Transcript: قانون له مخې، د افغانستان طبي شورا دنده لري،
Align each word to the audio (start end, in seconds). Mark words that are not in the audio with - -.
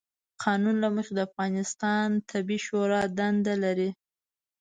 قانون 0.43 0.75
له 0.83 0.89
مخې، 0.95 1.11
د 1.15 1.19
افغانستان 1.29 2.07
طبي 2.29 2.57
شورا 2.65 3.01
دنده 3.17 3.53
لري، 3.63 3.89